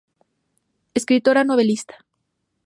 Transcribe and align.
Escritora 0.99 1.47
novelista. 1.49 1.95